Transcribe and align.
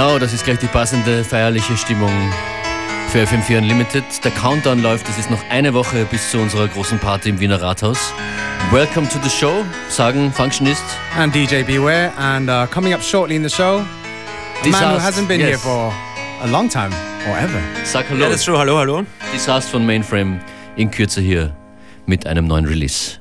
Genau, 0.00 0.18
das 0.18 0.32
ist 0.32 0.46
gleich 0.46 0.58
die 0.58 0.66
passende 0.66 1.22
feierliche 1.24 1.76
Stimmung 1.76 2.10
für 3.10 3.18
FM4 3.18 3.58
Unlimited. 3.58 4.02
Der 4.24 4.30
Countdown 4.30 4.80
läuft, 4.80 5.06
es 5.10 5.18
ist 5.18 5.30
noch 5.30 5.42
eine 5.50 5.74
Woche 5.74 6.06
bis 6.06 6.30
zu 6.30 6.38
unserer 6.38 6.68
großen 6.68 6.98
Party 6.98 7.28
im 7.28 7.38
Wiener 7.38 7.60
Rathaus. 7.60 8.14
Welcome 8.70 9.06
to 9.10 9.18
the 9.22 9.28
show, 9.28 9.62
sagen 9.90 10.32
Functionist. 10.32 10.82
And 11.18 11.34
DJ 11.34 11.64
Beware, 11.64 12.12
and 12.16 12.48
uh, 12.48 12.66
coming 12.72 12.94
up 12.94 13.02
shortly 13.02 13.36
in 13.36 13.42
the 13.42 13.54
show, 13.54 13.84
a 14.64 14.68
man 14.68 14.94
who 14.94 14.98
hasn't 14.98 15.28
been 15.28 15.38
yes. 15.38 15.48
here 15.50 15.58
for 15.58 15.92
a 16.44 16.46
long 16.46 16.70
time 16.70 16.94
or 17.28 17.36
ever. 17.36 17.60
Sag 17.84 18.08
hallo. 18.08 18.22
Ja, 18.22 18.30
das 18.30 18.36
ist 18.36 18.46
true. 18.46 18.56
Hallo, 18.56 18.78
hallo. 18.78 19.04
Disaster 19.34 19.72
von 19.72 19.84
Mainframe 19.84 20.40
in 20.76 20.90
Kürze 20.90 21.20
hier 21.20 21.54
mit 22.06 22.26
einem 22.26 22.46
neuen 22.46 22.64
Release. 22.64 23.19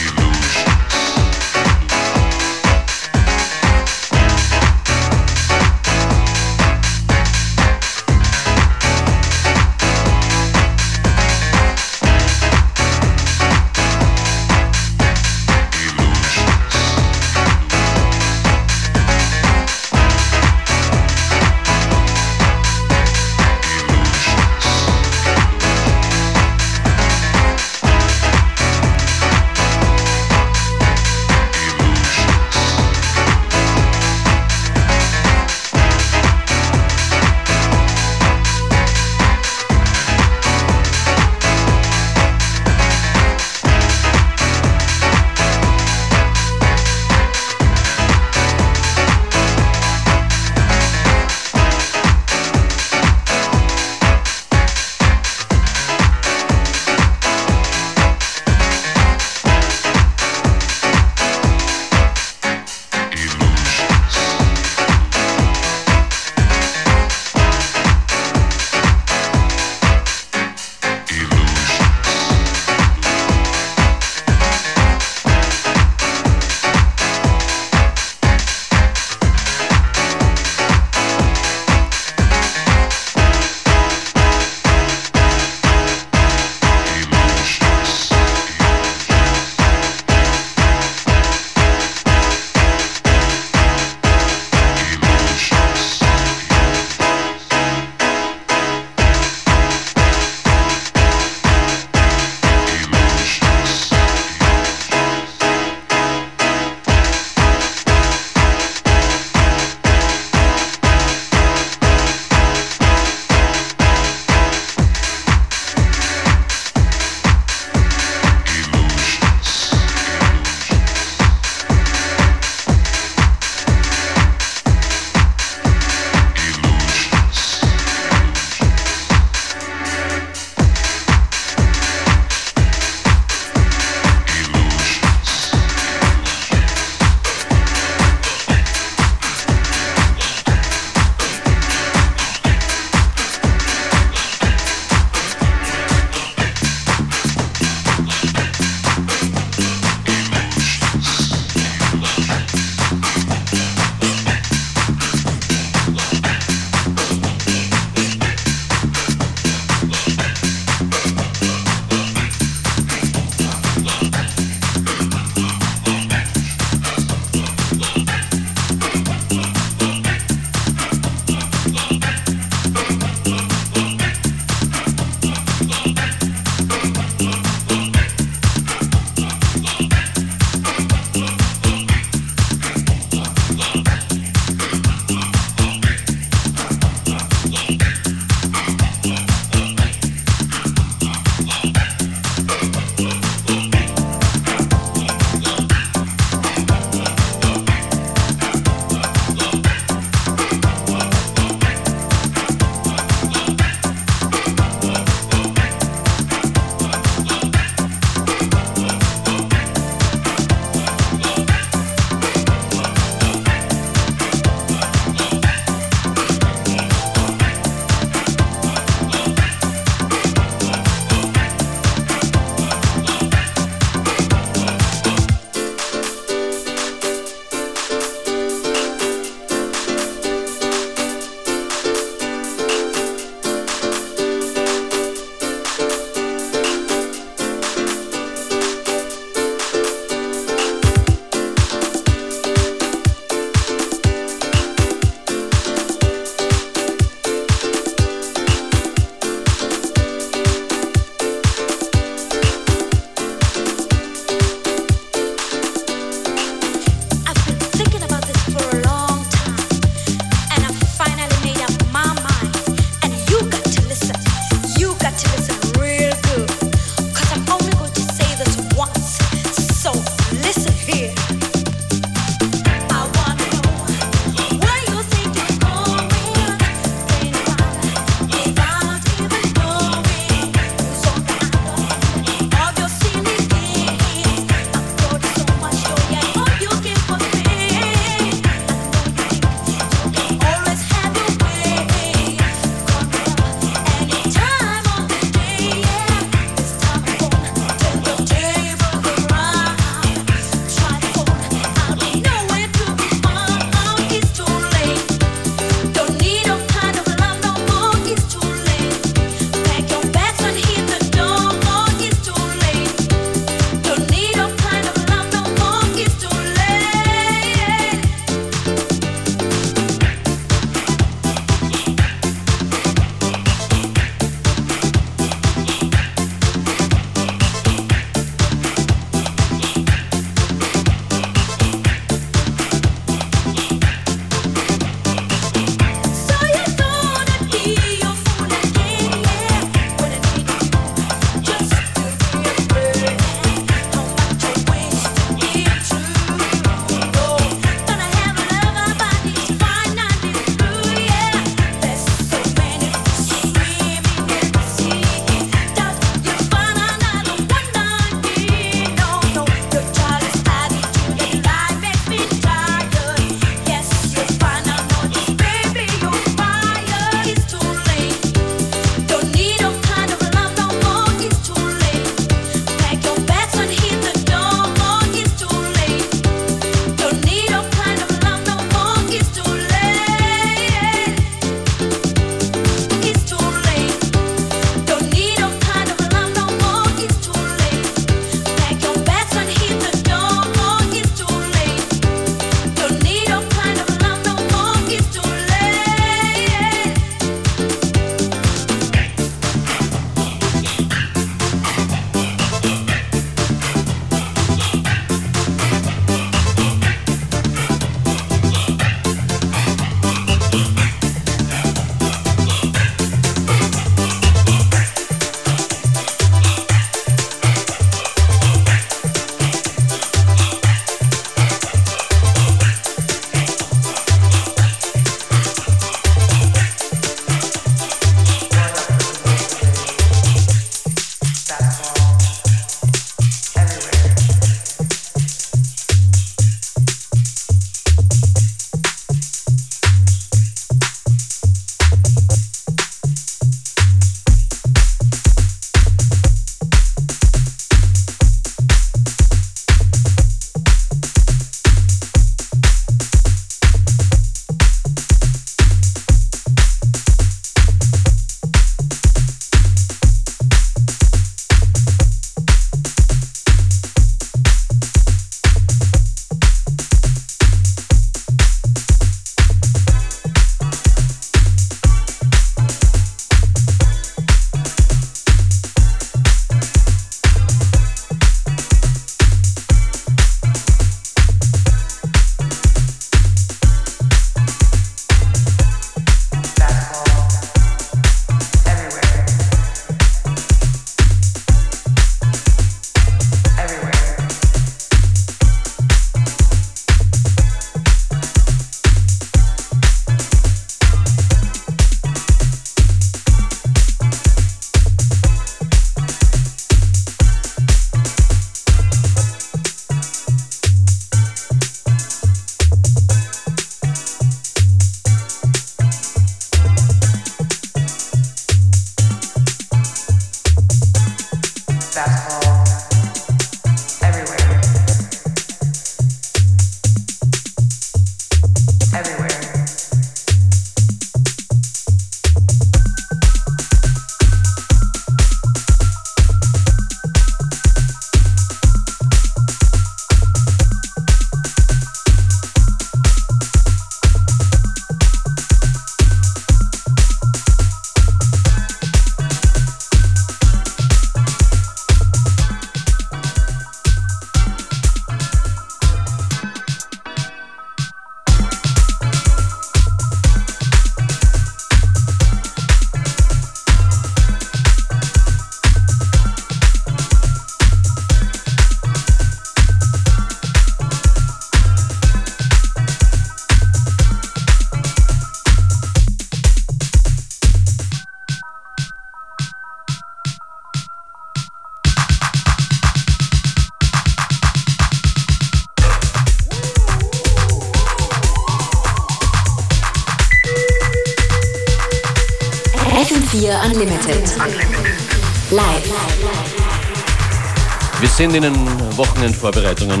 Sind 598.30 598.44
in 598.44 598.54
den 598.54 598.96
Wochenendvorbereitungen. 598.96 600.00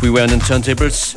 We 0.00 0.12
were 0.12 0.24
in 0.24 0.30
den 0.30 0.40
Turntables. 0.40 1.14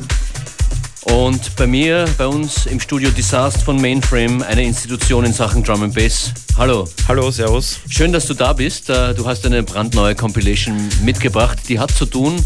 Und 1.02 1.56
bei 1.56 1.66
mir, 1.66 2.04
bei 2.16 2.28
uns 2.28 2.66
im 2.66 2.78
Studio 2.78 3.10
Disaster 3.10 3.58
von 3.58 3.80
Mainframe, 3.80 4.42
eine 4.42 4.62
Institution 4.62 5.24
in 5.24 5.32
Sachen 5.32 5.64
Drum 5.64 5.82
and 5.82 5.94
Bass. 5.94 6.32
Hallo. 6.56 6.88
Hallo, 7.08 7.32
servus. 7.32 7.80
Schön, 7.88 8.12
dass 8.12 8.26
du 8.26 8.34
da 8.34 8.52
bist. 8.52 8.88
Äh, 8.88 9.14
du 9.14 9.26
hast 9.26 9.46
eine 9.46 9.64
brandneue 9.64 10.14
Compilation 10.14 10.76
mitgebracht. 11.02 11.58
Die 11.68 11.80
hat 11.80 11.90
zu 11.90 12.06
tun 12.06 12.36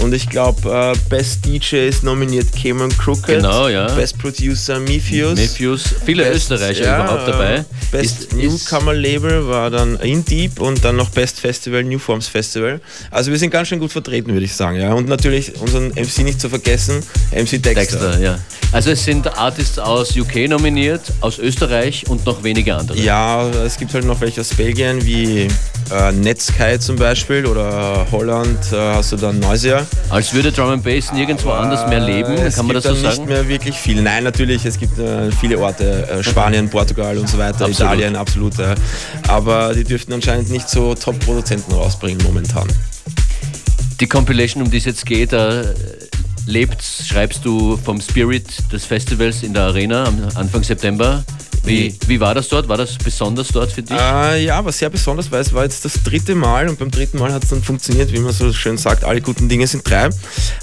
und 0.00 0.14
ich 0.14 0.28
glaube, 0.28 0.68
äh, 0.70 0.98
Best 1.08 1.44
DJ 1.44 1.88
ist 1.88 2.02
nominiert 2.02 2.46
Cameron 2.52 2.90
Crooked. 2.96 3.26
Genau, 3.26 3.68
ja. 3.68 3.86
Best 3.94 4.18
Producer 4.18 4.78
Mephius. 4.80 5.38
Mephius. 5.38 5.94
Viele 6.04 6.24
Best, 6.24 6.50
Österreicher 6.50 6.84
ja, 6.84 7.04
überhaupt 7.04 7.28
dabei. 7.28 7.64
Best 7.90 8.20
ist, 8.20 8.32
Newcomer 8.32 8.94
Label 8.94 9.48
war 9.48 9.70
dann 9.70 9.96
In 10.00 10.24
Deep 10.24 10.60
und 10.60 10.84
dann 10.84 10.96
noch 10.96 11.10
Best 11.10 11.40
Festival, 11.40 11.84
New 11.84 11.98
Forms 11.98 12.28
Festival. 12.28 12.80
Also 13.10 13.30
wir 13.30 13.38
sind 13.38 13.50
ganz 13.50 13.68
schön 13.68 13.80
gut 13.80 13.92
vertreten, 13.92 14.32
würde 14.32 14.44
ich 14.44 14.54
sagen. 14.54 14.78
Ja. 14.78 14.92
Und 14.92 15.08
natürlich 15.08 15.60
unseren 15.60 15.88
MC 15.88 16.18
nicht 16.18 16.40
zu 16.40 16.48
vergessen, 16.48 17.02
MC 17.32 17.62
Dexter. 17.62 17.74
Dexter 17.74 18.20
ja. 18.20 18.38
Also 18.72 18.90
es 18.90 19.04
sind 19.04 19.26
Artists 19.38 19.78
aus 19.78 20.16
UK 20.16 20.48
nominiert, 20.48 21.02
aus 21.20 21.38
Österreich 21.38 22.04
und 22.08 22.26
noch 22.26 22.42
wenige 22.42 22.74
andere. 22.74 22.98
Ja, 22.98 23.48
es 23.48 23.76
gibt 23.76 23.94
halt 23.94 24.04
noch 24.04 24.20
welche 24.20 24.40
aus 24.40 24.54
Belgien, 24.54 25.04
wie 25.06 25.48
äh, 25.90 26.12
Netsky 26.12 26.78
zum 26.78 26.96
Beispiel 26.96 27.46
oder 27.46 28.06
Holland 28.10 28.58
äh, 28.72 28.76
hast 28.76 29.12
du 29.12 29.16
dann 29.16 29.38
Als 30.10 30.32
würde 30.32 30.52
Drum 30.52 30.70
and 30.70 30.84
Bass 30.84 31.12
nirgendwo 31.12 31.50
Aber 31.50 31.60
anders 31.60 31.88
mehr 31.88 32.00
leben, 32.00 32.36
kann 32.36 32.66
man 32.66 32.74
das 32.74 32.84
so 32.84 32.94
sagen? 32.94 33.18
nicht 33.18 33.26
mehr 33.26 33.48
wirklich 33.48 33.76
viel. 33.76 34.00
Nein, 34.02 34.24
natürlich, 34.24 34.64
es 34.64 34.78
gibt 34.78 34.98
äh, 34.98 35.30
viele 35.32 35.58
Orte, 35.58 36.08
äh, 36.08 36.22
Spanien, 36.22 36.68
Portugal 36.68 37.16
und 37.18 37.28
so 37.28 37.38
weiter, 37.38 37.66
absolut. 37.66 37.70
Italien, 37.74 38.16
absolut. 38.16 38.54
Aber 39.28 39.74
die 39.74 39.84
dürften 39.84 40.12
anscheinend 40.12 40.50
nicht 40.50 40.68
so 40.68 40.94
Top-Produzenten 40.94 41.72
rausbringen 41.72 42.22
momentan. 42.24 42.68
Die 44.00 44.06
Compilation, 44.06 44.62
um 44.62 44.70
die 44.70 44.78
es 44.78 44.84
jetzt 44.84 45.06
geht, 45.06 45.32
lebt, 46.46 46.82
schreibst 46.82 47.44
du 47.44 47.76
vom 47.76 48.00
Spirit 48.00 48.46
des 48.72 48.84
Festivals 48.84 49.42
in 49.42 49.54
der 49.54 49.64
Arena 49.64 50.04
am 50.04 50.28
Anfang 50.34 50.62
September. 50.62 51.24
Wie, 51.64 51.96
wie 52.06 52.20
war 52.20 52.34
das 52.34 52.48
dort? 52.48 52.68
War 52.68 52.76
das 52.76 52.96
besonders 52.98 53.48
dort 53.48 53.72
für 53.72 53.82
dich? 53.82 53.96
Äh, 53.96 54.44
ja, 54.44 54.62
war 54.64 54.72
sehr 54.72 54.90
besonders, 54.90 55.30
weil 55.32 55.40
es 55.40 55.52
war 55.52 55.64
jetzt 55.64 55.84
das 55.84 56.02
dritte 56.02 56.34
Mal 56.34 56.68
und 56.68 56.78
beim 56.78 56.90
dritten 56.90 57.18
Mal 57.18 57.32
hat 57.32 57.44
es 57.44 57.50
dann 57.50 57.62
funktioniert, 57.62 58.12
wie 58.12 58.18
man 58.18 58.32
so 58.32 58.52
schön 58.52 58.76
sagt, 58.76 59.04
alle 59.04 59.20
guten 59.20 59.48
Dinge 59.48 59.66
sind 59.66 59.88
drei. 59.88 60.10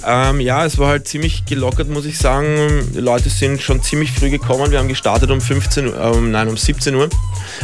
Ähm, 0.06 0.40
ja, 0.40 0.64
es 0.64 0.78
war 0.78 0.88
halt 0.88 1.08
ziemlich 1.08 1.44
gelockert, 1.44 1.88
muss 1.88 2.04
ich 2.04 2.18
sagen. 2.18 2.88
Die 2.94 3.00
Leute 3.00 3.30
sind 3.30 3.60
schon 3.60 3.82
ziemlich 3.82 4.12
früh 4.12 4.30
gekommen. 4.30 4.70
Wir 4.70 4.78
haben 4.78 4.88
gestartet 4.88 5.30
um 5.30 5.40
15 5.40 5.88
Uhr, 5.88 5.98
ähm, 5.98 6.30
nein, 6.30 6.48
um 6.48 6.56
17 6.56 6.94
Uhr 6.94 7.08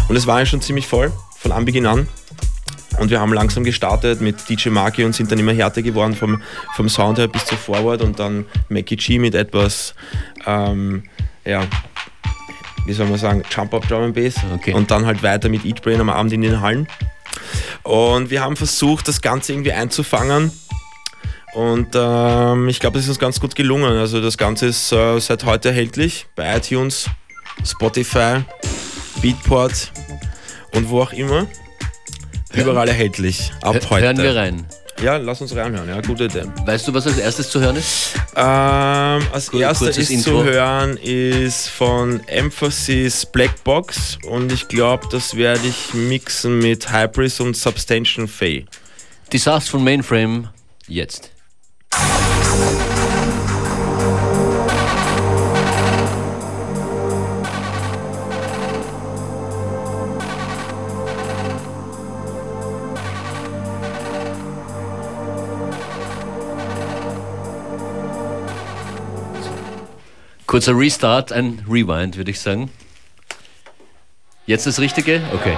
und 0.09 0.17
es 0.17 0.27
war 0.27 0.41
ja 0.41 0.47
schon 0.47 0.61
ziemlich 0.61 0.87
voll 0.87 1.13
von 1.39 1.53
Anbeginn 1.53 1.87
an. 1.87 2.09
Und 2.99 3.11
wir 3.11 3.21
haben 3.21 3.33
langsam 3.33 3.63
gestartet 3.63 4.21
mit 4.21 4.49
DJ 4.49 4.71
Marky 4.71 5.05
und 5.05 5.15
sind 5.15 5.31
dann 5.31 5.39
immer 5.39 5.53
härter 5.53 5.83
geworden 5.83 6.15
vom, 6.15 6.43
vom 6.75 6.89
Sound 6.89 7.19
her 7.19 7.29
bis 7.29 7.45
zu 7.45 7.55
Forward 7.57 8.03
und 8.03 8.19
dann 8.19 8.47
Mackie 8.69 8.97
G 8.97 9.19
mit 9.21 9.37
etwas, 9.37 9.95
ähm, 10.47 11.05
ja, 11.45 11.65
wie 12.89 12.95
soll 12.95 13.07
man 13.07 13.19
sagen, 13.19 13.43
Jump-Up 13.55 13.87
Drum 13.87 14.03
and 14.03 14.15
Bass 14.15 14.37
okay. 14.55 14.73
und 14.73 14.91
dann 14.91 15.07
halt 15.07 15.23
weiter 15.23 15.49
mit 15.49 15.65
Eat 15.65 15.83
Brain 15.83 16.01
am 16.01 16.09
Abend 16.09 16.33
in 16.33 16.41
den 16.41 16.61
Hallen. 16.61 16.89
Und 17.83 18.31
wir 18.31 18.43
haben 18.43 18.57
versucht, 18.57 19.07
das 19.07 19.21
Ganze 19.21 19.53
irgendwie 19.53 19.73
einzufangen. 19.73 20.51
Und 21.55 21.89
ähm, 21.95 22.69
ich 22.69 22.81
glaube, 22.81 22.95
das 22.95 23.05
ist 23.05 23.11
uns 23.11 23.19
ganz 23.19 23.41
gut 23.41 23.55
gelungen. 23.55 23.99
Also 23.99 24.21
das 24.21 24.39
Ganze 24.39 24.67
ist 24.67 24.93
äh, 24.93 25.19
seit 25.21 25.45
heute 25.45 25.69
erhältlich 25.69 26.27
bei 26.35 26.57
iTunes, 26.57 27.09
Spotify, 27.65 28.43
Beatport 29.21 29.93
und 30.75 30.89
wo 30.89 31.03
auch 31.03 31.13
immer. 31.13 31.47
Überall 32.55 32.89
erhältlich. 32.89 33.53
Ab 33.61 33.75
Hör, 33.75 33.91
heute. 33.91 34.07
Hören 34.07 34.19
wir 34.19 34.37
rein. 34.37 34.67
Ja, 35.03 35.17
lass 35.17 35.41
uns 35.41 35.55
reinhören. 35.55 35.89
Ja, 35.89 36.01
gute 36.01 36.25
Idee. 36.25 36.43
Weißt 36.67 36.89
du, 36.89 36.95
was 36.95 37.07
als 37.07 37.19
erstes 37.19 37.51
zu 37.51 37.61
hören 37.61 37.77
ist? 37.77 38.15
Ähm, 38.35 39.23
als 39.33 39.51
Kur 39.51 39.61
erstes 39.61 39.97
ist 39.97 40.11
Intro. 40.11 40.43
zu 40.43 40.45
hören 40.45 40.97
ist 40.97 41.69
von 41.69 42.21
Emphasis 42.27 43.25
Blackbox 43.27 44.19
und 44.29 44.53
ich 44.53 44.67
glaube, 44.67 45.07
das 45.11 45.37
werde 45.37 45.69
ich 45.69 45.95
mixen 45.95 46.59
mit 46.59 46.93
Hybris 46.93 47.39
und 47.41 47.57
Substantial 47.57 48.27
Fay. 48.27 48.67
Disaster 49.33 49.71
von 49.71 49.85
Mainframe 49.85 50.49
jetzt. 50.89 51.31
Kurzer 70.49 70.75
Restart, 70.75 71.31
ein 71.31 71.63
Rewind, 71.69 72.17
würde 72.17 72.31
ich 72.31 72.41
sagen. 72.41 72.71
Jetzt 74.47 74.67
das 74.67 74.81
Richtige? 74.81 75.21
Okay. 75.35 75.55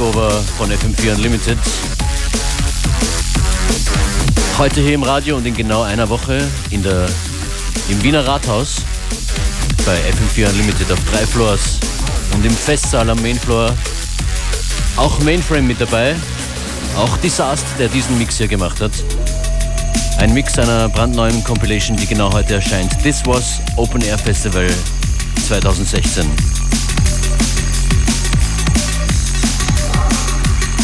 Takeover 0.00 0.30
von 0.56 0.70
FM4 0.70 1.14
Unlimited. 1.14 1.58
Heute 4.56 4.80
hier 4.80 4.94
im 4.94 5.02
Radio 5.02 5.36
und 5.36 5.44
in 5.44 5.54
genau 5.54 5.82
einer 5.82 6.08
Woche 6.08 6.48
in 6.70 6.82
der, 6.82 7.06
im 7.90 8.02
Wiener 8.02 8.26
Rathaus 8.26 8.76
bei 9.84 9.96
FM4 9.96 10.48
Unlimited 10.48 10.90
auf 10.90 10.98
drei 11.12 11.26
Floors 11.26 11.80
und 12.32 12.46
im 12.46 12.50
Festsaal 12.50 13.10
am 13.10 13.20
Mainfloor 13.20 13.74
auch 14.96 15.18
Mainframe 15.20 15.66
mit 15.66 15.82
dabei. 15.82 16.16
Auch 16.96 17.14
Disaster, 17.18 17.68
der 17.78 17.88
diesen 17.88 18.16
Mix 18.16 18.38
hier 18.38 18.48
gemacht 18.48 18.80
hat. 18.80 18.92
Ein 20.16 20.32
Mix 20.32 20.58
einer 20.58 20.88
brandneuen 20.88 21.44
Compilation, 21.44 21.98
die 21.98 22.06
genau 22.06 22.32
heute 22.32 22.54
erscheint. 22.54 22.90
This 23.02 23.20
was 23.26 23.60
Open 23.76 24.00
Air 24.00 24.16
Festival 24.16 24.66
2016. 25.46 26.24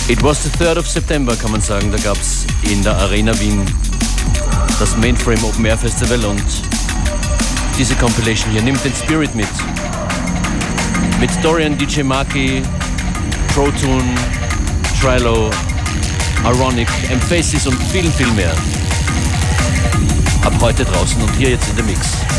It 0.08 0.22
was 0.22 0.44
the 0.44 0.50
3rd 0.64 0.78
of 0.78 0.86
September, 0.86 1.34
kann 1.34 1.50
man 1.50 1.60
sagen. 1.60 1.90
Da 1.90 1.98
gab 1.98 2.16
es 2.16 2.46
in 2.62 2.80
der 2.84 2.96
Arena 2.96 3.36
Wien 3.40 3.60
das 4.78 4.96
Mainframe 4.96 5.42
Open 5.42 5.64
Air 5.64 5.76
Festival 5.76 6.24
und 6.26 6.44
diese 7.76 7.96
Compilation 7.96 8.52
hier 8.52 8.62
nimmt 8.62 8.84
den 8.84 8.94
Spirit 8.94 9.34
mit. 9.34 9.48
Mit 11.18 11.30
Dorian 11.42 11.76
DJ 11.76 12.02
Maki, 12.04 12.62
Protune, 13.52 14.14
Trilo, 15.00 15.50
Ironic, 16.44 16.88
M-Faces 17.10 17.66
und 17.66 17.76
vielen, 17.90 18.12
viel 18.12 18.30
mehr. 18.32 18.54
Ab 20.44 20.52
heute 20.60 20.84
draußen 20.84 21.20
und 21.20 21.34
hier 21.36 21.50
jetzt 21.50 21.68
in 21.68 21.76
der 21.76 21.84
Mix. 21.84 22.35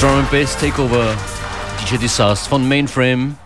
Drum 0.00 0.12
and 0.12 0.30
Bass 0.30 0.56
Takeover 0.56 1.14
DJ 1.78 1.98
Disaster 1.98 2.48
von 2.48 2.66
Mainframe. 2.66 3.36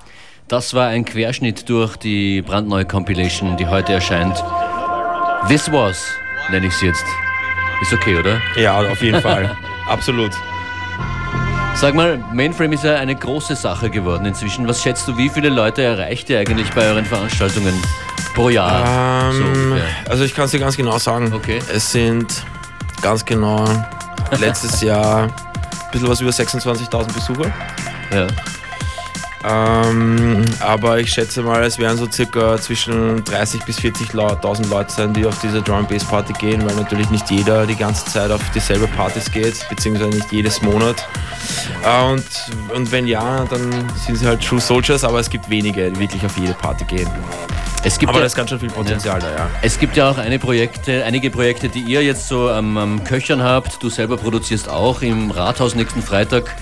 Das 0.46 0.72
war 0.72 0.86
ein 0.86 1.05
Querschnitt 1.05 1.68
durch 1.68 1.96
die 1.96 2.42
brandneue 2.42 2.84
Compilation, 2.84 3.57
die 3.57 3.66
heute 3.66 3.94
erscheint. 3.94 4.36
This 5.48 5.72
was, 5.72 6.07
nenne 6.52 6.68
ich 6.68 6.74
sie 6.74 6.86
jetzt. 6.86 7.05
Ist 7.82 7.92
okay, 7.92 8.16
oder? 8.16 8.40
Ja, 8.55 8.78
auf 8.78 9.02
jeden 9.02 9.20
Fall. 9.20 9.50
Absolut. 9.88 10.30
Sag 11.74 11.96
mal, 11.96 12.18
Mainframe 12.32 12.74
ist 12.74 12.84
ja 12.84 12.98
eine 12.98 13.16
große 13.16 13.57
Sache 13.57 13.90
geworden 13.90 14.24
inzwischen. 14.24 14.68
Was 14.68 14.80
schätzt 14.80 15.09
du, 15.09 15.16
wie 15.16 15.30
viele 15.30 15.48
Leute 15.48 15.82
erreicht 15.82 16.30
ihr 16.30 16.38
eigentlich 16.38 16.70
bei 16.70 16.86
euren 16.86 17.05
Veranstaltungen 17.05 17.74
pro 18.32 18.48
Jahr? 18.48 19.32
Ähm, 19.32 19.70
so, 19.70 19.74
ja. 19.74 19.82
Also 20.09 20.22
ich 20.22 20.32
kann 20.32 20.44
es 20.44 20.52
dir 20.52 20.61
ganz 20.61 20.76
genau 20.76 20.98
sagen. 20.98 21.32
Okay. 21.34 21.59
Es 21.74 21.90
sind 21.90 22.44
ganz 23.02 23.24
genau 23.24 23.64
letztes 24.38 24.82
Jahr 24.82 25.34
bisschen 25.95 26.09
was 26.09 26.20
über 26.20 26.30
26.000 26.30 27.12
Besucher. 27.12 27.53
Ja. 28.12 28.26
Ähm, 29.47 30.42
aber 30.61 30.99
ich 31.01 31.12
schätze 31.12 31.42
mal, 31.42 31.62
es 31.64 31.78
werden 31.78 31.99
so 31.99 32.11
circa 32.11 32.59
zwischen 32.59 33.22
30 33.24 33.62
bis 33.64 33.78
40.000 33.78 34.68
Leute 34.68 34.90
sein, 34.90 35.12
die 35.12 35.26
auf 35.26 35.38
diese 35.40 35.61
Drum 35.61 35.86
Bass 35.86 36.03
Party 36.03 36.32
gehen, 36.32 36.64
weil 36.66 36.74
natürlich 36.76 37.11
nicht 37.11 37.30
jeder 37.30 37.66
die 37.66 37.76
ganze 37.76 38.07
Zeit 38.07 38.30
auf 38.30 38.40
dieselbe 38.55 38.86
Partys 38.88 39.30
geht, 39.30 39.66
beziehungsweise 39.68 40.16
nicht 40.16 40.32
jedes 40.32 40.62
Monat. 40.62 41.07
Äh, 41.84 42.12
und, 42.12 42.24
und 42.74 42.90
wenn 42.90 43.07
ja, 43.07 43.45
dann 43.45 43.70
sind 44.07 44.16
sie 44.16 44.26
halt 44.26 44.42
True 44.42 44.61
Soldiers, 44.61 45.05
aber 45.05 45.20
es 45.20 45.28
gibt 45.28 45.49
wenige, 45.51 45.90
die 45.90 46.01
wirklich 46.01 46.24
auf 46.24 46.36
jede 46.38 46.55
Party 46.55 46.84
gehen. 46.84 47.11
Es 47.85 47.99
gibt 47.99 48.09
aber 48.09 48.18
ja, 48.18 48.22
da 48.22 48.26
ist 48.26 48.35
ganz 48.37 48.51
schön 48.51 48.61
viel 48.61 48.70
Potenzial 48.70 49.20
da, 49.20 49.30
ja. 49.30 49.51
Es 49.62 49.78
gibt 49.78 49.97
ja 49.97 50.11
auch 50.11 50.16
Projekte, 50.41 51.05
einige 51.05 51.30
Projekte, 51.30 51.68
die 51.68 51.80
ihr 51.80 52.03
jetzt 52.03 52.28
so 52.28 52.49
am, 52.49 52.76
am 52.78 53.05
Köchern 53.05 53.43
habt. 53.43 53.82
Du 53.82 53.91
selber 53.91 54.16
produzierst 54.16 54.68
auch 54.68 55.03
im 55.03 55.30
Rathaus 55.30 55.74
nächsten 55.74 56.03
Freitag 56.03 56.55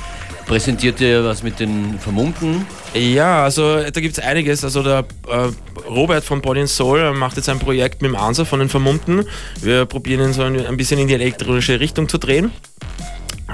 Präsentiert 0.47 1.01
ihr 1.01 1.25
was 1.25 1.43
mit 1.43 1.61
den 1.61 1.99
Vermummten? 1.99 2.67
Ja, 2.95 3.45
also 3.45 3.83
da 3.83 4.01
gibt 4.01 4.19
es 4.19 4.23
einiges. 4.23 4.65
Also 4.65 4.83
der 4.83 5.05
äh, 5.29 5.49
Robert 5.89 6.25
von 6.25 6.43
Body 6.43 6.61
and 6.61 6.69
Soul 6.69 7.13
macht 7.15 7.37
jetzt 7.37 7.49
ein 7.49 7.59
Projekt 7.59 8.03
mit 8.03 8.11
dem 8.11 8.17
Ansa 8.17 8.45
von 8.45 8.59
den 8.59 8.69
Vermummten. 8.69 9.25
Wir 9.61 9.87
probieren 9.87 10.21
ihn 10.21 10.33
so 10.33 10.43
ein, 10.43 10.67
ein 10.67 10.77
bisschen 10.77 10.99
in 10.99 11.09
die 11.09 11.15
elektronische 11.15 11.81
Richtung 11.81 12.09
zu 12.09 12.19
drehen. 12.19 12.51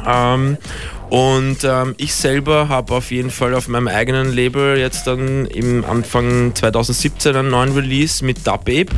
Ähm, 0.07 0.57
und 1.11 1.59
ähm, 1.64 1.94
ich 1.96 2.14
selber 2.14 2.68
habe 2.68 2.94
auf 2.94 3.11
jeden 3.11 3.30
Fall 3.30 3.54
auf 3.54 3.68
meinem 3.68 3.88
eigenen 3.88 4.32
Label 4.32 4.78
jetzt 4.78 5.06
dann 5.06 5.46
im 5.46 5.84
Anfang 5.84 6.54
2017 6.54 7.34
einen 7.34 7.50
neuen 7.50 7.72
Release 7.72 8.24
mit 8.24 8.46
Dub 8.46 8.61
Ape. 8.61 8.86
Äh, 8.86 8.88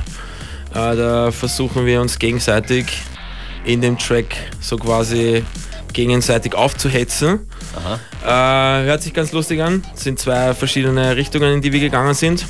da 0.72 1.30
versuchen 1.30 1.86
wir 1.86 2.00
uns 2.00 2.18
gegenseitig 2.18 2.86
in 3.64 3.80
dem 3.80 3.98
Track 3.98 4.34
so 4.60 4.76
quasi 4.76 5.44
gegenseitig 5.92 6.54
aufzuhetzen. 6.54 7.40
Äh, 8.24 8.84
hört 8.84 9.02
sich 9.02 9.14
ganz 9.14 9.32
lustig 9.32 9.62
an. 9.62 9.84
Es 9.94 10.04
sind 10.04 10.18
zwei 10.18 10.54
verschiedene 10.54 11.16
Richtungen, 11.16 11.54
in 11.54 11.62
die 11.62 11.72
wir 11.72 11.80
gegangen 11.80 12.14
sind. 12.14 12.44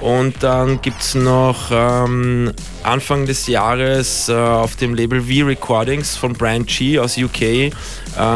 Und 0.00 0.42
dann 0.42 0.82
gibt 0.82 1.00
es 1.00 1.14
noch 1.14 1.70
ähm, 1.70 2.52
Anfang 2.82 3.26
des 3.26 3.46
Jahres 3.46 4.28
äh, 4.28 4.34
auf 4.34 4.76
dem 4.76 4.94
Label 4.94 5.22
V 5.22 5.46
Recordings 5.46 6.16
von 6.16 6.32
Brian 6.32 6.66
G 6.66 6.98
aus 6.98 7.16
UK 7.16 7.42
äh, 7.42 7.70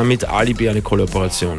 mit 0.04 0.24
Alibi 0.24 0.68
eine 0.68 0.82
Kollaboration. 0.82 1.58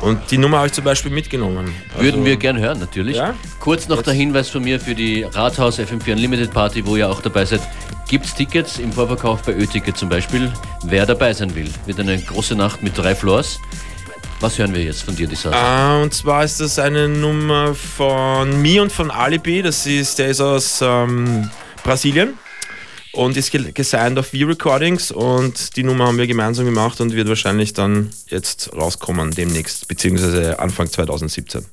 Und 0.00 0.30
die 0.30 0.36
Nummer 0.36 0.58
habe 0.58 0.66
ich 0.66 0.74
zum 0.74 0.84
Beispiel 0.84 1.10
mitgenommen. 1.10 1.74
Also 1.92 2.04
Würden 2.04 2.24
wir 2.26 2.36
gern 2.36 2.58
hören, 2.58 2.78
natürlich. 2.78 3.16
Ja? 3.16 3.34
Kurz 3.58 3.88
noch 3.88 3.96
Jetzt. 3.96 4.06
der 4.06 4.14
Hinweis 4.14 4.50
von 4.50 4.62
mir 4.62 4.78
für 4.78 4.94
die 4.94 5.22
Rathaus 5.22 5.78
FM4 5.78 6.12
Unlimited 6.12 6.52
Party, 6.52 6.84
wo 6.84 6.96
ihr 6.96 7.08
auch 7.08 7.22
dabei 7.22 7.46
seid. 7.46 7.60
Gibt 8.06 8.26
es 8.26 8.34
Tickets 8.34 8.78
im 8.78 8.92
Vorverkauf 8.92 9.42
bei 9.42 9.52
Ö-Ticket 9.54 9.96
zum 9.96 10.10
Beispiel? 10.10 10.52
Wer 10.84 11.06
dabei 11.06 11.32
sein 11.32 11.54
will, 11.54 11.70
wird 11.86 11.98
eine 12.00 12.18
große 12.18 12.54
Nacht 12.54 12.82
mit 12.82 12.98
drei 12.98 13.14
Floors. 13.14 13.58
Was 14.44 14.58
hören 14.58 14.74
wir 14.74 14.82
jetzt 14.82 15.04
von 15.04 15.16
dir, 15.16 15.26
Disaster? 15.26 15.56
Ah, 15.56 16.02
und 16.02 16.12
zwar 16.12 16.44
ist 16.44 16.60
das 16.60 16.78
eine 16.78 17.08
Nummer 17.08 17.74
von 17.74 18.60
mir 18.60 18.82
und 18.82 18.92
von 18.92 19.10
Alibi. 19.10 19.62
Das 19.62 19.86
ist, 19.86 20.18
der 20.18 20.28
ist 20.28 20.42
aus 20.42 20.80
ähm, 20.82 21.48
Brasilien 21.82 22.34
und 23.14 23.38
ist 23.38 23.52
gesigned 23.74 24.18
auf 24.18 24.26
V-Recordings 24.26 25.10
und 25.12 25.74
die 25.76 25.82
Nummer 25.82 26.08
haben 26.08 26.18
wir 26.18 26.26
gemeinsam 26.26 26.66
gemacht 26.66 27.00
und 27.00 27.14
wird 27.14 27.26
wahrscheinlich 27.26 27.72
dann 27.72 28.10
jetzt 28.26 28.70
rauskommen 28.74 29.30
demnächst, 29.30 29.88
beziehungsweise 29.88 30.58
Anfang 30.58 30.90
2017. 30.90 31.64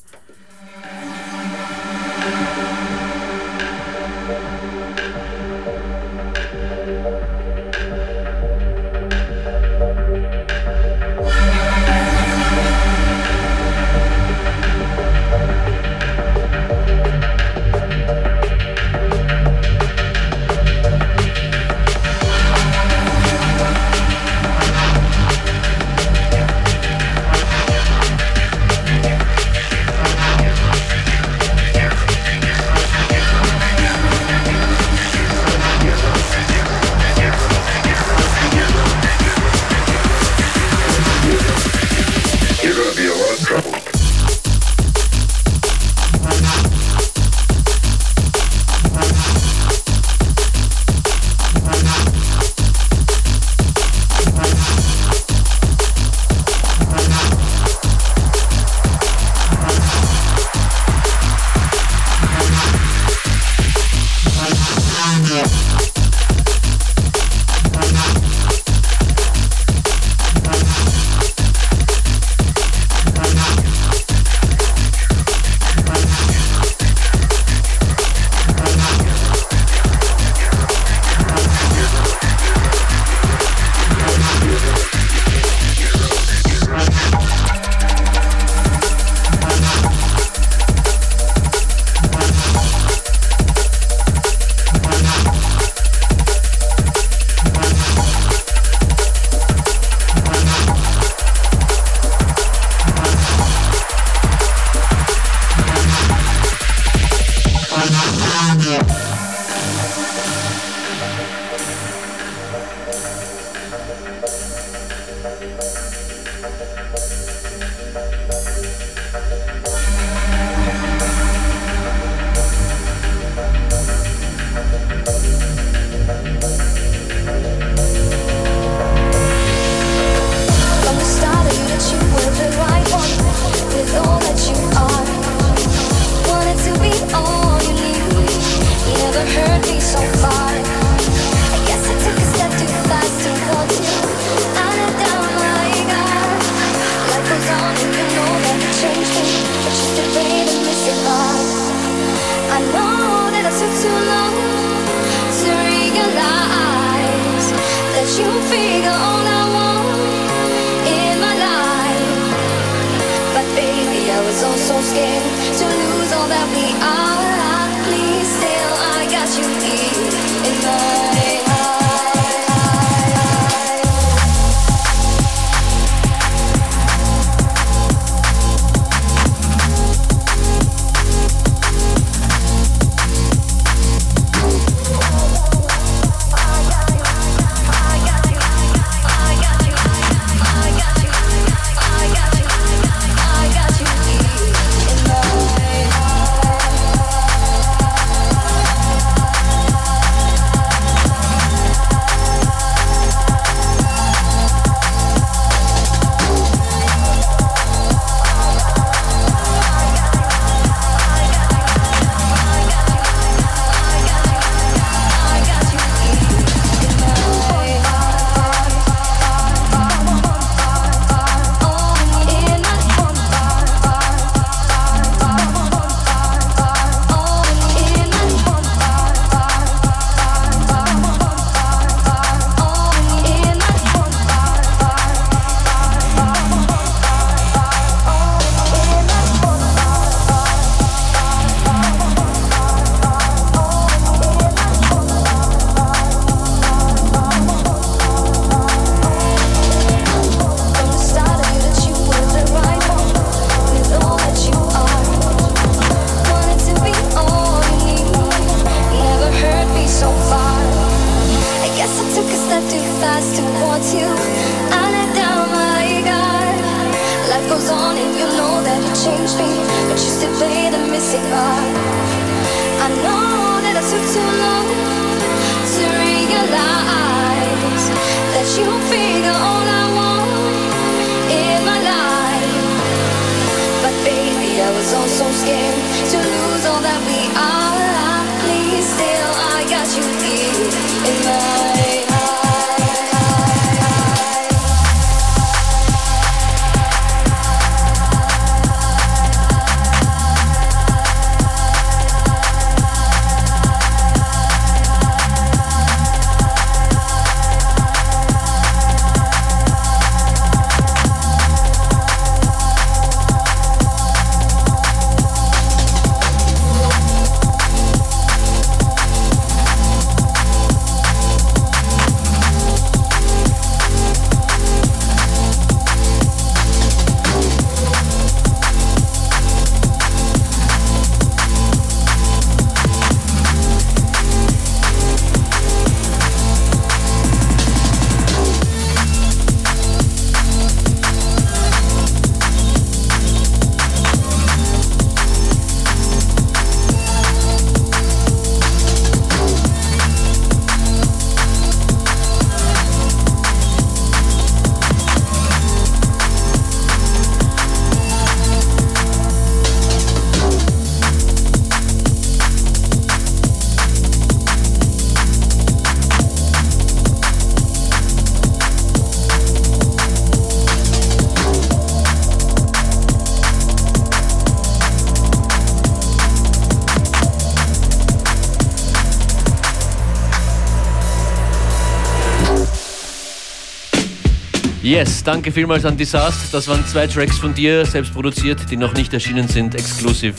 Yes, 384.92 385.24
danke 385.24 385.54
vielmals 385.54 385.86
an 385.86 385.96
Disaster. 385.96 386.50
Das 386.52 386.68
waren 386.68 386.86
zwei 386.86 387.08
Tracks 387.08 387.38
von 387.38 387.54
dir, 387.54 387.86
selbst 387.86 388.14
produziert, 388.14 388.60
die 388.70 388.76
noch 388.76 388.94
nicht 388.94 389.14
erschienen 389.14 389.48
sind, 389.48 389.74
exklusiv. 389.74 390.36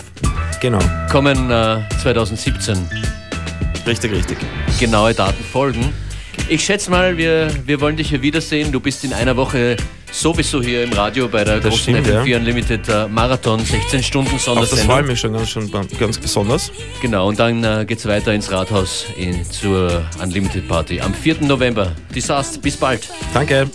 Genau. 0.60 0.78
Kommen 1.10 1.50
äh, 1.50 1.78
2017. 2.02 2.76
Richtig, 3.86 4.12
richtig. 4.12 4.36
Genaue 4.78 5.14
Daten 5.14 5.42
folgen. 5.42 5.90
Ich 6.50 6.62
schätze 6.62 6.90
mal, 6.90 7.16
wir, 7.16 7.48
wir 7.64 7.80
wollen 7.80 7.96
dich 7.96 8.10
hier 8.10 8.20
wiedersehen. 8.20 8.70
Du 8.70 8.78
bist 8.78 9.04
in 9.04 9.14
einer 9.14 9.34
Woche 9.38 9.78
sowieso 10.12 10.60
hier 10.62 10.84
im 10.84 10.92
Radio 10.92 11.28
bei 11.28 11.44
der 11.44 11.58
das 11.58 11.70
großen 11.70 11.96
FM4 12.04 12.26
ja. 12.26 12.36
Unlimited 12.36 12.86
äh, 12.90 13.08
Marathon, 13.08 13.58
16 13.58 14.02
Stunden 14.02 14.38
Sondersendung. 14.38 14.86
Das 14.86 14.96
freut 14.96 15.06
mich 15.06 15.18
schon 15.18 15.32
ganz, 15.32 15.48
schon 15.48 15.70
ganz 15.98 16.18
besonders. 16.18 16.70
Genau, 17.00 17.28
und 17.28 17.40
dann 17.40 17.64
äh, 17.64 17.86
geht 17.86 18.00
es 18.00 18.06
weiter 18.06 18.34
ins 18.34 18.52
Rathaus 18.52 19.06
in, 19.16 19.50
zur 19.50 20.04
Unlimited 20.22 20.68
Party 20.68 21.00
am 21.00 21.14
4. 21.14 21.36
November. 21.40 21.92
Disaster, 22.14 22.60
bis 22.60 22.76
bald. 22.76 23.08
Danke. 23.32 23.66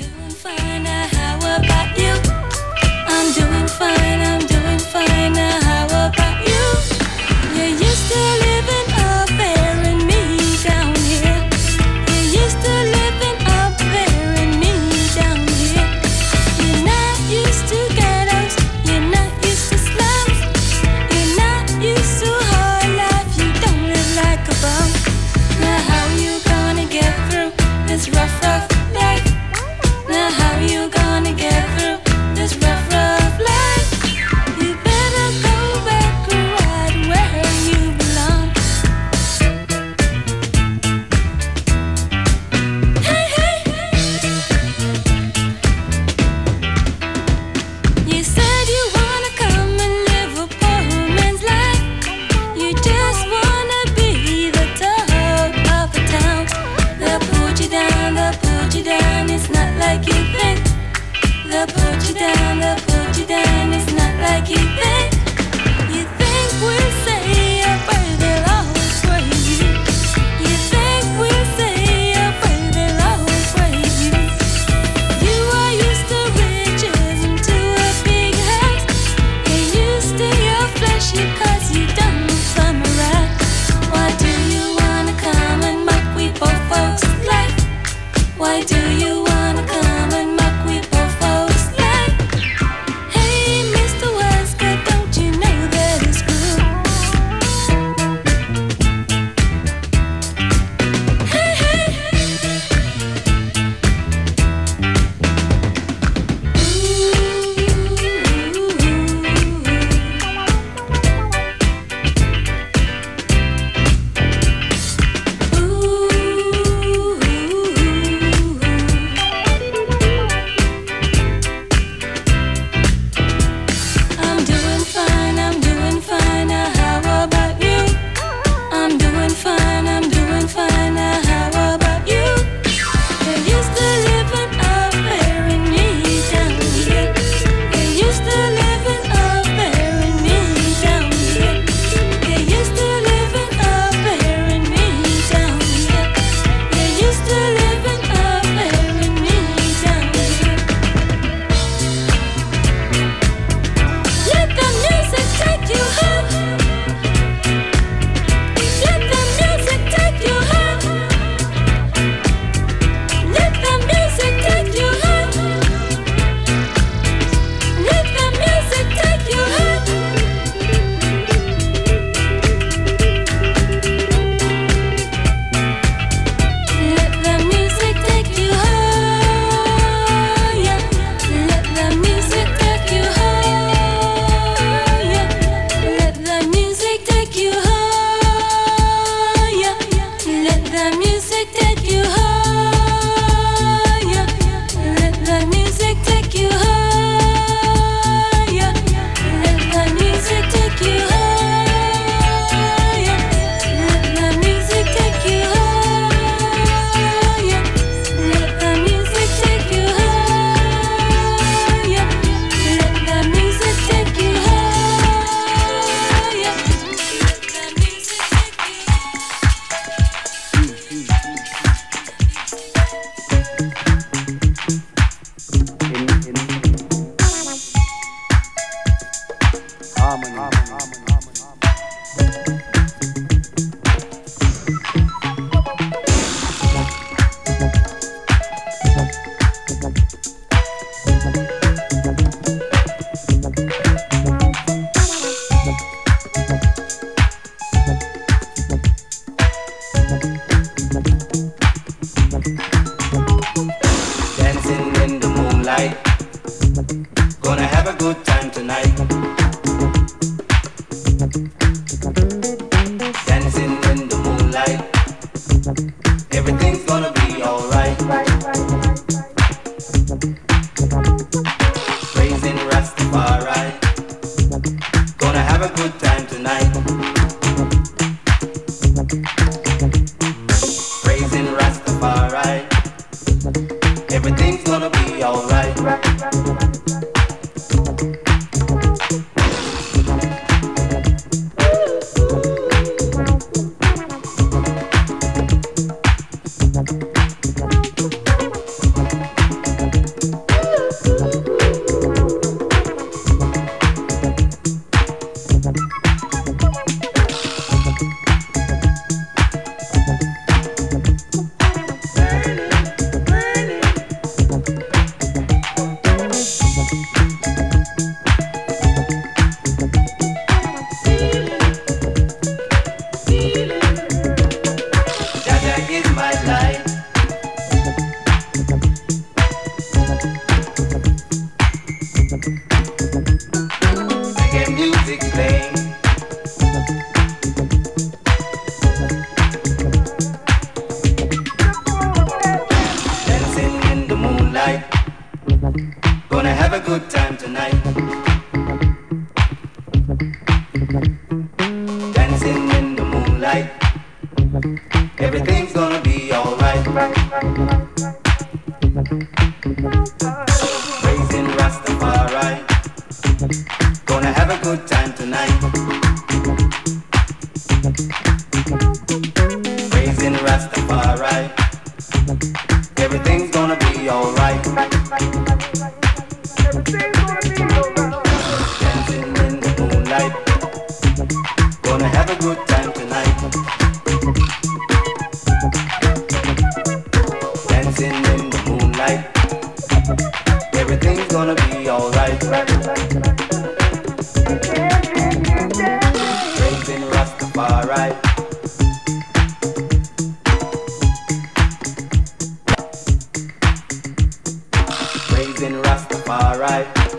alright. 406.58 407.17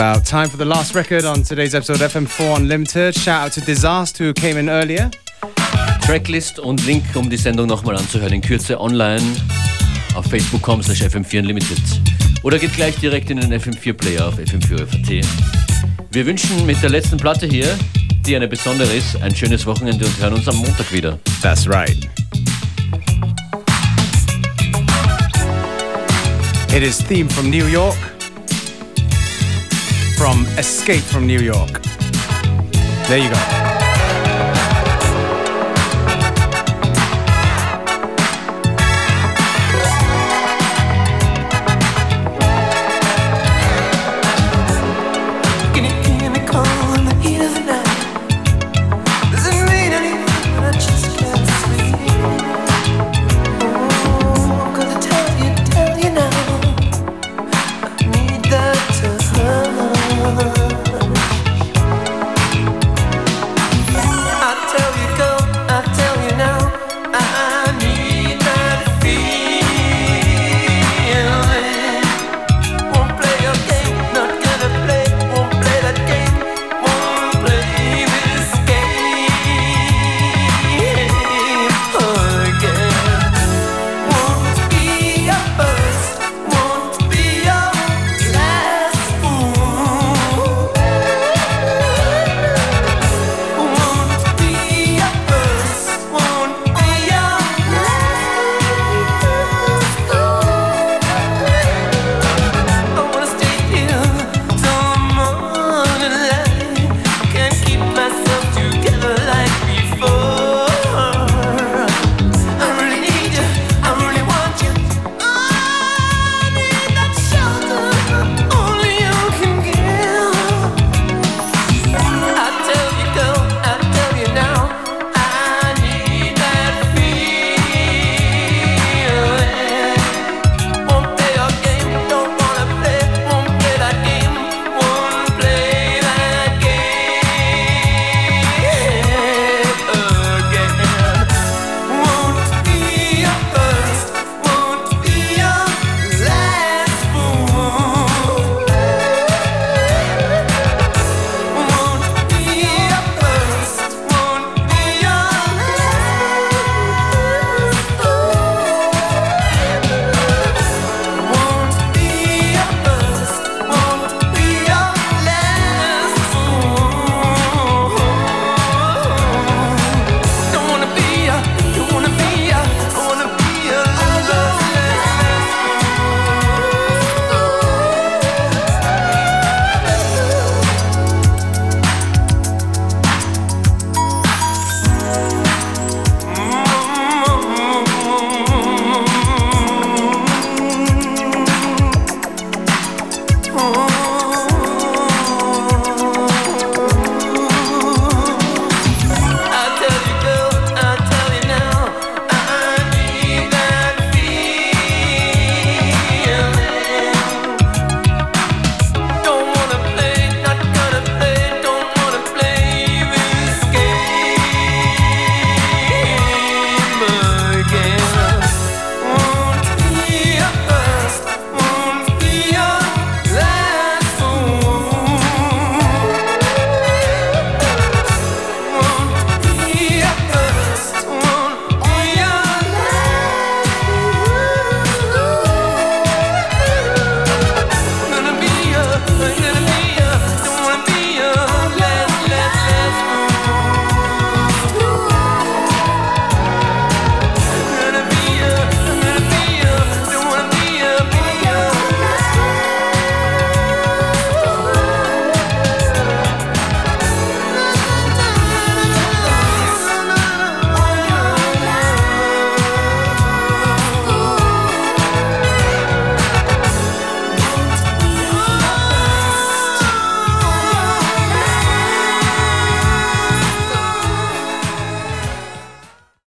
About 0.00 0.24
time 0.24 0.48
for 0.48 0.56
the 0.56 0.64
last 0.64 0.94
record 0.94 1.26
on 1.26 1.42
today's 1.42 1.74
episode 1.74 2.00
of 2.00 2.10
FM4 2.10 2.56
Unlimited. 2.56 3.14
Shout 3.14 3.44
out 3.44 3.52
to 3.52 3.60
Disaster 3.60 4.24
who 4.24 4.32
came 4.32 4.56
in 4.56 4.70
earlier. 4.70 5.10
Tracklist 6.00 6.58
und 6.58 6.86
Link, 6.86 7.04
um 7.14 7.28
die 7.28 7.36
Sendung 7.36 7.66
nochmal 7.66 7.96
anzuhören, 7.96 8.32
in 8.32 8.40
Kürze 8.40 8.80
online 8.80 9.22
auf 10.14 10.24
facebook.com 10.24 10.82
slash 10.82 11.02
fm4 11.02 11.40
unlimited. 11.40 11.82
Oder 12.42 12.58
geht 12.58 12.72
gleich 12.72 12.96
direkt 12.96 13.28
in 13.28 13.40
den 13.40 13.52
FM4-Player 13.52 14.26
auf 14.26 14.38
FM4 14.38 15.22
Wir 16.12 16.24
wünschen 16.24 16.64
mit 16.64 16.82
der 16.82 16.88
letzten 16.88 17.18
Platte 17.18 17.46
hier, 17.46 17.66
die 18.24 18.34
eine 18.34 18.48
besondere 18.48 18.90
ist, 18.94 19.20
ein 19.20 19.34
schönes 19.34 19.66
Wochenende 19.66 20.06
und 20.06 20.18
hören 20.18 20.32
uns 20.32 20.48
am 20.48 20.56
Montag 20.56 20.90
wieder. 20.94 21.18
That's 21.42 21.68
right. 21.68 22.08
It 26.74 26.82
is 26.82 27.04
theme 27.06 27.28
from 27.28 27.50
New 27.50 27.66
York. 27.66 28.09
From 30.20 30.44
Escape 30.58 31.02
from 31.02 31.26
New 31.26 31.40
York. 31.40 31.80
There 33.08 33.16
you 33.16 33.30
go. 33.30 33.59